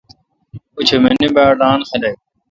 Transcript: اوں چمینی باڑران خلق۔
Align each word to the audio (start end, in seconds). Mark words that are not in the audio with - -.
اوں 0.75 0.83
چمینی 0.87 1.27
باڑران 1.35 1.79
خلق۔ 1.89 2.15